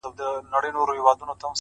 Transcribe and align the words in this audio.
اوس 0.05 0.13
له 0.23 0.29
نړۍ 0.53 0.69
څخه 0.73 0.83
خپه 0.85 0.93
يمه 0.97 1.33
زه!! 1.41 1.47